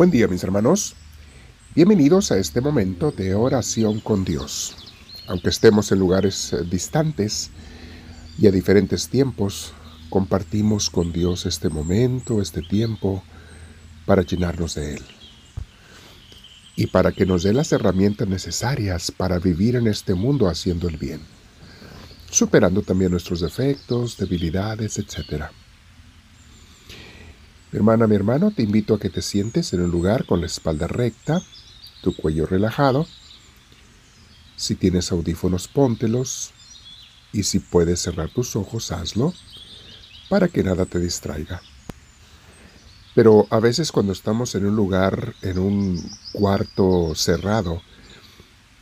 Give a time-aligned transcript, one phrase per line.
[0.00, 0.94] Buen día mis hermanos.
[1.74, 4.74] Bienvenidos a este momento de oración con Dios.
[5.28, 7.50] Aunque estemos en lugares eh, distantes
[8.38, 9.74] y a diferentes tiempos,
[10.08, 13.22] compartimos con Dios este momento, este tiempo,
[14.06, 15.02] para llenarnos de Él.
[16.76, 20.96] Y para que nos dé las herramientas necesarias para vivir en este mundo haciendo el
[20.96, 21.20] bien,
[22.30, 25.52] superando también nuestros defectos, debilidades, etcétera.
[27.72, 30.88] Hermana, mi hermano, te invito a que te sientes en un lugar con la espalda
[30.88, 31.40] recta,
[32.02, 33.06] tu cuello relajado.
[34.56, 36.50] Si tienes audífonos, póntelos.
[37.32, 39.32] Y si puedes cerrar tus ojos, hazlo,
[40.28, 41.62] para que nada te distraiga.
[43.14, 47.82] Pero a veces cuando estamos en un lugar, en un cuarto cerrado,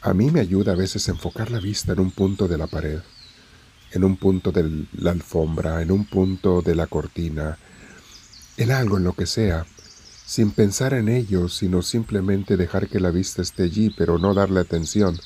[0.00, 3.00] a mí me ayuda a veces enfocar la vista en un punto de la pared,
[3.92, 7.58] en un punto de la alfombra, en un punto de la cortina,
[8.60, 9.64] en algo, en lo que sea,
[10.26, 14.60] sin pensar en ello, sino simplemente dejar que la vista esté allí, pero no darle
[14.60, 15.18] atención,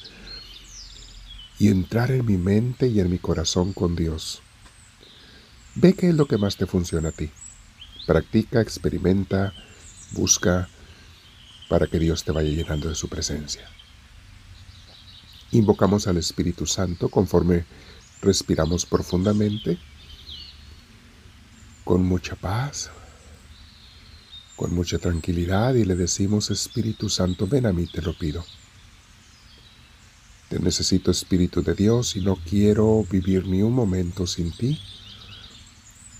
[1.58, 4.40] y entrar en mi mente y en mi corazón con Dios.
[5.74, 7.28] Ve qué es lo que más te funciona a ti.
[8.06, 9.52] Practica, experimenta,
[10.12, 10.68] busca
[11.68, 13.68] para que Dios te vaya llenando de su presencia.
[15.50, 17.64] Invocamos al Espíritu Santo conforme
[18.22, 19.80] respiramos profundamente,
[21.84, 22.90] con mucha paz,
[24.56, 28.44] con mucha tranquilidad y le decimos, Espíritu Santo, ven a mí, te lo pido.
[30.48, 34.80] Te necesito, Espíritu de Dios, y no quiero vivir ni un momento sin ti,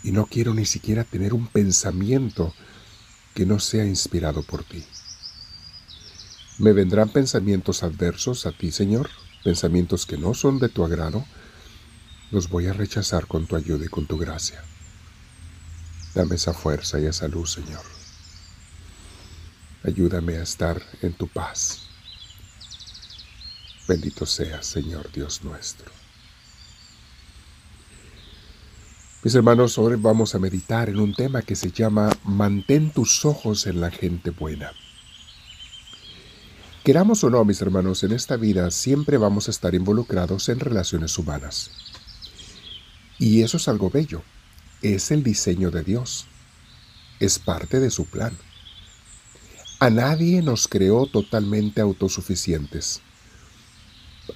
[0.02, 2.52] y no quiero ni siquiera tener un pensamiento
[3.34, 4.84] que no sea inspirado por ti.
[6.58, 9.10] Me vendrán pensamientos adversos a ti, Señor,
[9.42, 11.24] pensamientos que no son de tu agrado,
[12.30, 14.62] los voy a rechazar con tu ayuda y con tu gracia.
[16.14, 18.03] Dame esa fuerza y esa luz, Señor.
[19.84, 21.83] Ayúdame a estar en tu paz.
[23.87, 25.93] Bendito seas, Señor Dios nuestro.
[29.22, 33.67] Mis hermanos, hoy vamos a meditar en un tema que se llama Mantén tus ojos
[33.67, 34.72] en la gente buena.
[36.83, 41.19] Queramos o no, mis hermanos, en esta vida siempre vamos a estar involucrados en relaciones
[41.19, 41.71] humanas.
[43.19, 44.22] Y eso es algo bello.
[44.81, 46.27] Es el diseño de Dios.
[47.21, 48.34] Es parte de su plan.
[49.80, 53.00] A nadie nos creó totalmente autosuficientes.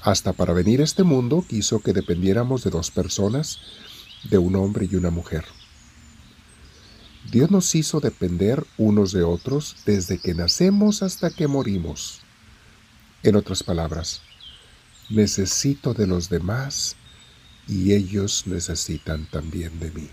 [0.03, 3.61] Hasta para venir a este mundo quiso que dependiéramos de dos personas,
[4.29, 5.45] de un hombre y una mujer.
[7.31, 12.21] Dios nos hizo depender unos de otros desde que nacemos hasta que morimos.
[13.23, 14.23] En otras palabras,
[15.09, 16.97] necesito de los demás
[17.67, 20.09] y ellos necesitan también de mí.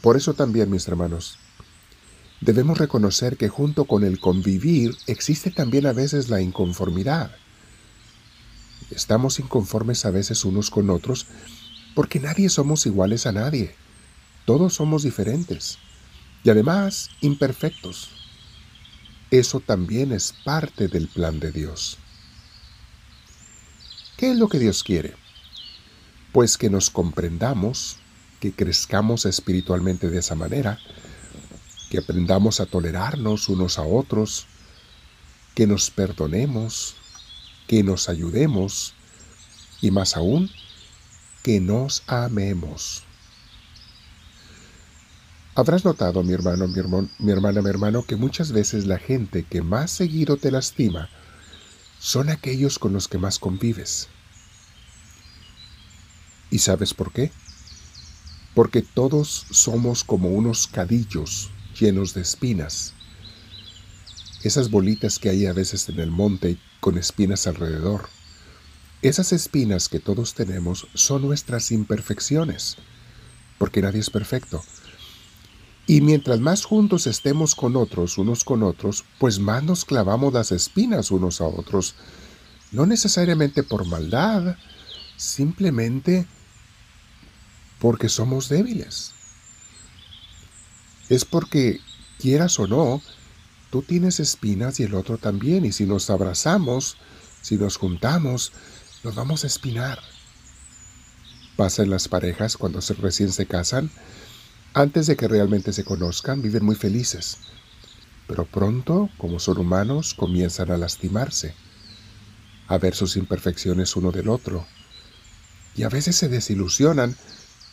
[0.00, 1.38] Por eso también, mis hermanos,
[2.42, 7.30] debemos reconocer que junto con el convivir existe también a veces la inconformidad.
[8.90, 11.26] Estamos inconformes a veces unos con otros
[11.94, 13.74] porque nadie somos iguales a nadie.
[14.44, 15.78] Todos somos diferentes
[16.42, 18.10] y además imperfectos.
[19.30, 21.96] Eso también es parte del plan de Dios.
[24.16, 25.14] ¿Qué es lo que Dios quiere?
[26.32, 27.98] Pues que nos comprendamos,
[28.40, 30.80] que crezcamos espiritualmente de esa manera,
[31.92, 34.46] que aprendamos a tolerarnos unos a otros,
[35.54, 36.94] que nos perdonemos,
[37.66, 38.94] que nos ayudemos
[39.82, 40.50] y más aún,
[41.42, 43.02] que nos amemos.
[45.54, 46.80] Habrás notado, mi hermano, mi,
[47.18, 51.10] mi, hermana, mi hermano, que muchas veces la gente que más seguido te lastima
[51.98, 54.08] son aquellos con los que más convives.
[56.50, 57.30] ¿Y sabes por qué?
[58.54, 62.94] Porque todos somos como unos cadillos llenos de espinas.
[64.42, 68.08] Esas bolitas que hay a veces en el monte con espinas alrededor.
[69.02, 72.76] Esas espinas que todos tenemos son nuestras imperfecciones,
[73.58, 74.62] porque nadie es perfecto.
[75.86, 80.52] Y mientras más juntos estemos con otros, unos con otros, pues más nos clavamos las
[80.52, 81.94] espinas unos a otros,
[82.70, 84.56] no necesariamente por maldad,
[85.16, 86.26] simplemente
[87.80, 89.12] porque somos débiles
[91.08, 91.80] es porque,
[92.18, 93.02] quieras o no,
[93.70, 96.96] tú tienes espinas y el otro también, y si nos abrazamos,
[97.40, 98.52] si nos juntamos,
[99.02, 99.98] nos vamos a espinar.
[101.56, 103.90] Pasa en las parejas cuando se, recién se casan,
[104.74, 107.38] antes de que realmente se conozcan, viven muy felices,
[108.26, 111.54] pero pronto, como son humanos, comienzan a lastimarse,
[112.68, 114.66] a ver sus imperfecciones uno del otro,
[115.74, 117.16] y a veces se desilusionan,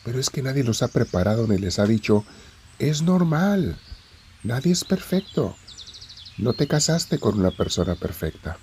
[0.04, 2.26] pero es que nadie los ha preparado ni les ha dicho,
[2.80, 3.78] es normal.
[4.44, 5.56] Nadie es perfecto.
[6.38, 8.58] No te casaste con una persona perfecta.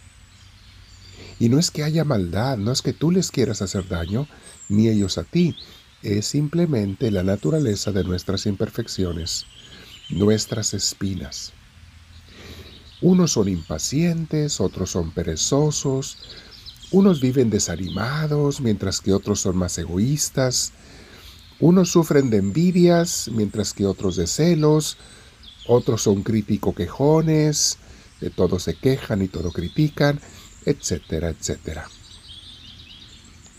[1.38, 4.26] Y no es que haya maldad, no es que tú les quieras hacer daño,
[4.70, 5.54] ni ellos a ti.
[6.02, 9.44] Es simplemente la naturaleza de nuestras imperfecciones,
[10.08, 11.52] nuestras espinas.
[13.02, 16.16] Unos son impacientes, otros son perezosos,
[16.90, 20.72] unos viven desanimados, mientras que otros son más egoístas.
[21.58, 24.98] Unos sufren de envidias, mientras que otros de celos.
[25.66, 27.78] Otros son crítico quejones,
[28.20, 30.20] de todo se quejan y todo critican,
[30.64, 31.88] etcétera, etcétera.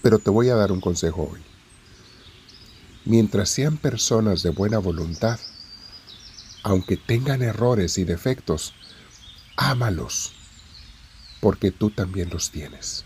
[0.01, 1.41] Pero te voy a dar un consejo hoy.
[3.03, 5.39] Mientras sean personas de buena voluntad,
[6.63, 8.73] aunque tengan errores y defectos,
[9.55, 10.33] ámalos,
[11.41, 13.05] porque tú también los tienes.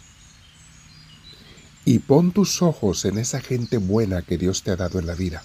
[1.83, 5.15] Y pon tus ojos en esa gente buena que Dios te ha dado en la
[5.15, 5.43] vida.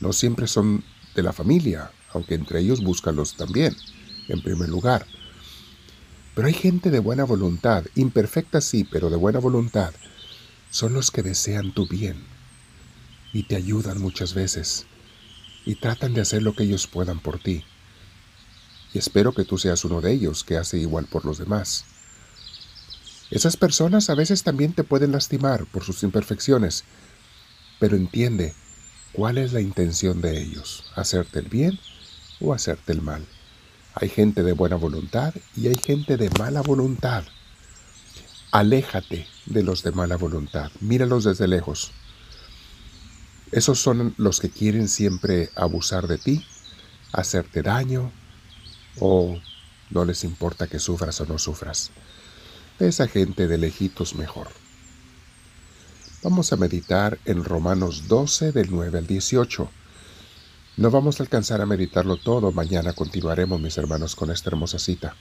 [0.00, 0.84] No siempre son
[1.14, 3.76] de la familia, aunque entre ellos búscalos también,
[4.28, 5.06] en primer lugar.
[6.34, 9.92] Pero hay gente de buena voluntad, imperfecta sí, pero de buena voluntad.
[10.70, 12.24] Son los que desean tu bien
[13.32, 14.86] y te ayudan muchas veces
[15.64, 17.64] y tratan de hacer lo que ellos puedan por ti.
[18.94, 21.84] Y espero que tú seas uno de ellos que hace igual por los demás.
[23.30, 26.84] Esas personas a veces también te pueden lastimar por sus imperfecciones,
[27.80, 28.54] pero entiende
[29.12, 31.78] cuál es la intención de ellos, hacerte el bien
[32.40, 33.26] o hacerte el mal.
[33.94, 37.24] Hay gente de buena voluntad y hay gente de mala voluntad.
[38.52, 41.90] Aléjate de los de mala voluntad, míralos desde lejos.
[43.50, 46.46] Esos son los que quieren siempre abusar de ti,
[47.12, 48.12] hacerte daño
[49.00, 49.40] o
[49.90, 51.90] no les importa que sufras o no sufras
[52.78, 54.48] esa gente de lejitos mejor.
[56.22, 59.70] Vamos a meditar en Romanos 12 del 9 al 18.
[60.76, 65.14] No vamos a alcanzar a meditarlo todo, mañana continuaremos mis hermanos con esta hermosa cita.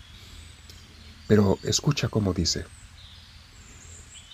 [1.28, 2.66] Pero escucha cómo dice.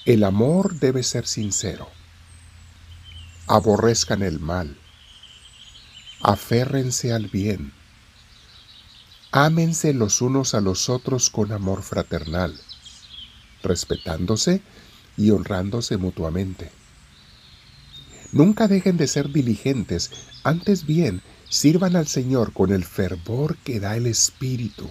[0.05, 1.87] El amor debe ser sincero.
[3.47, 4.77] Aborrezcan el mal.
[6.21, 7.73] Aférrense al bien.
[9.31, 12.59] Ámense los unos a los otros con amor fraternal
[13.63, 14.61] respetándose
[15.17, 16.71] y honrándose mutuamente.
[18.31, 20.11] Nunca dejen de ser diligentes,
[20.43, 24.89] antes bien, sirvan al Señor con el fervor que da el Espíritu.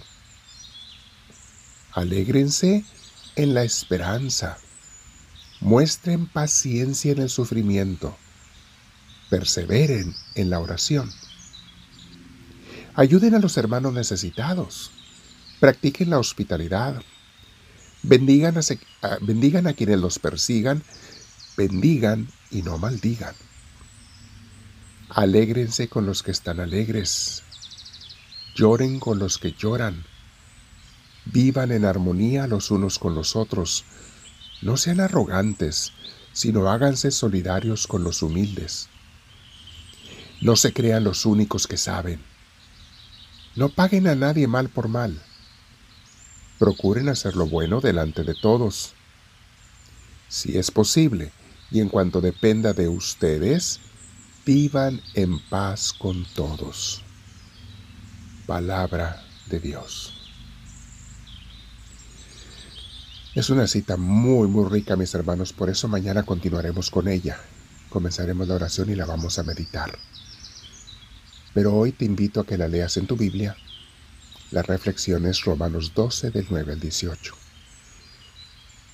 [1.93, 2.85] Alégrense
[3.35, 4.57] en la esperanza,
[5.59, 8.15] muestren paciencia en el sufrimiento,
[9.29, 11.11] perseveren en la oración.
[12.93, 14.91] Ayuden a los hermanos necesitados,
[15.59, 17.01] practiquen la hospitalidad,
[18.03, 20.83] Bendigan a, quienes los persigan,
[21.55, 23.35] bendigan y no maldigan.
[25.09, 27.43] Alégrense con los que están alegres,
[28.55, 30.03] lloren con los que lloran,
[31.25, 33.85] vivan en armonía los unos con los otros,
[34.63, 35.93] no sean arrogantes,
[36.33, 38.89] sino háganse solidarios con los humildes.
[40.41, 42.19] No se crean los únicos que saben.
[43.55, 45.21] No paguen a nadie mal por mal
[46.61, 48.93] procuren hacer lo bueno delante de todos.
[50.29, 51.31] Si es posible,
[51.71, 53.79] y en cuanto dependa de ustedes,
[54.45, 57.01] vivan en paz con todos.
[58.45, 60.13] Palabra de Dios.
[63.33, 67.39] Es una cita muy, muy rica, mis hermanos, por eso mañana continuaremos con ella.
[67.89, 69.97] Comenzaremos la oración y la vamos a meditar.
[71.55, 73.57] Pero hoy te invito a que la leas en tu Biblia
[74.51, 77.33] la reflexión es Romanos 12 del 9 al 18.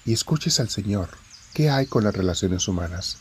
[0.05, 1.09] Y escuches al Señor.
[1.53, 3.17] ¿Qué hay con las relaciones humanas?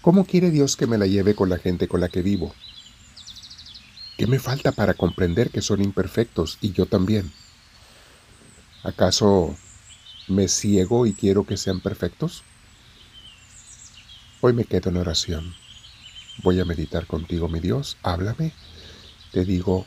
[0.00, 2.52] ¿Cómo quiere Dios que me la lleve con la gente con la que vivo?
[4.18, 7.32] ¿Qué me falta para comprender que son imperfectos y yo también?
[8.82, 9.56] ¿Acaso
[10.26, 12.42] me ciego y quiero que sean perfectos?
[14.40, 15.54] Hoy me quedo en oración.
[16.42, 17.96] Voy a meditar contigo, mi Dios.
[18.02, 18.52] Háblame.
[19.30, 19.86] Te digo,